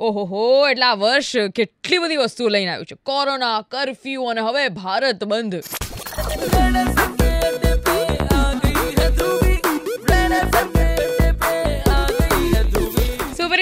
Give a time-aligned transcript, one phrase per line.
[0.00, 2.96] ઓહો હો એટલે આ વર્ષ કેટલી બધી વસ્તુઓ લઈને આવ્યું છે.
[3.02, 5.54] કોરોના, કરફ્યુ અને હવે ભારત બંધ.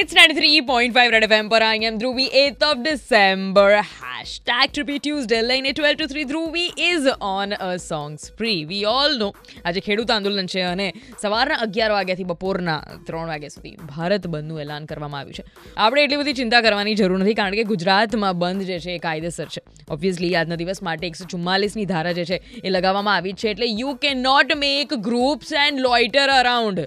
[0.00, 5.68] ઇટ્સ 93.5 Red એફએમ પર I am Dhruvi 8th of December hashtag trippy Tuesday લઈને
[5.78, 8.60] 12 to 3 Dhruvi is on a song spree.
[8.70, 9.28] We all know
[9.62, 10.86] આજે ખેડૂત આંદોલન છે અને
[11.22, 12.76] સવારના અગિયાર વાગ્યાથી બપોરના
[13.08, 15.44] ત્રણ વાગ્યા સુધી ભારત બંધનું એલાન કરવામાં આવ્યું છે.
[15.86, 19.48] આપણે એટલી બધી ચિંતા કરવાની જરૂર નથી, કારણ કે ગુજરાતમાં બંધ જે છે એ કાયદેસર
[19.56, 19.64] છે.
[19.96, 23.98] ઓબ્વિયસલી આજના દિવસ માટે એકસો ચુમ્માલીસની ધારા જે છે એ લગાવવામાં આવી છે એટલે you
[24.06, 26.86] can not make groups and loiter around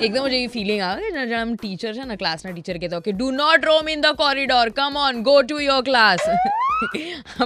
[0.00, 3.12] એકદમ જ એવી ફિલિંગ આવે છે જાણે આમ ટીચર છે ને ક્લાસના ટીચર કહેતો કે
[3.12, 6.18] do not roam in the corridor come on go to your class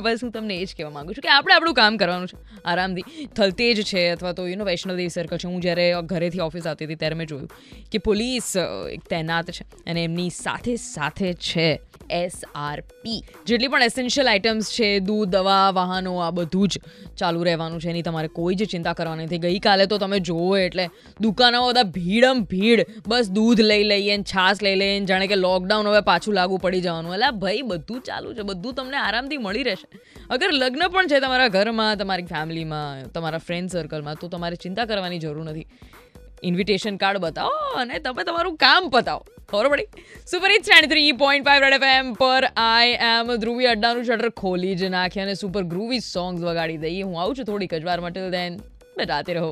[0.03, 2.37] બસ હું તમને એ જ કહેવા માગું છું કે આપણે આપણું કામ કરવાનું છે.
[2.65, 3.27] આરામથી.
[3.27, 5.49] થલતેજ છે અથવા તો યુ નો વૈષ્ણવદેવી સર્કલ છે.
[5.49, 7.51] હું જ્યારે ઘરેથી ઓફિસ આવતી હતી ત્યારે મેં જોયું
[7.93, 8.57] કે પોલીસ
[8.93, 11.81] એક તૈનાત છે અને એમની સાથે સાથે છે.
[12.11, 16.79] એસઆરપી જેટલી પણ એસેન્શિયલ આઇટમ્સ છે, દૂધ, દવા, વાહનો, આ બધું જ
[17.17, 19.39] ચાલુ રહેવાનું છે, એની તમારે કોઈ જ ચિંતા કરવાની નથી.
[19.39, 22.87] ગઈકાલે તો તમે જુઓ એટલે દુકાનો બધા ભીડમ ભીડ.
[23.09, 26.59] બસ દૂધ લઈ લઈએ ને છાશ લઈ લઈએ ને જાણે કે લોકડાઉન હવે પાછું લાગુ
[26.59, 27.15] પડી જવાનું.
[27.15, 29.89] એટલે ભાઈ, બધું ચાલુ છે, બધું તમને આરામથી મળી રહેશે.
[30.31, 35.19] અગર લગ્ન પણ છે તમારા ઘરમાં, તમારી ફેમિલીમાં તમારા ફ્રેન્ડ સર્કલમાં તો તમારે ચિંતા કરવાની
[35.19, 35.67] જરૂર નથી.
[36.43, 39.27] ઇન્વિટેશન કાર્ડ બતાવો અને તમે તમારું કામ પતાવો.
[39.49, 40.05] ખબર પડી?
[40.27, 44.75] Super hit ninety three point five red FM પર આઈ એમ ધ્રુવી અડ્ડાનું શટર ખોલી
[44.75, 47.03] જ નાખી અને સુપર ગ્રુવી સોંગ્સ વગાડી દઈએ.
[47.03, 48.61] હું આવું છું થોડીક જ વાર માટે દેન
[49.13, 49.51] રાતે રહો.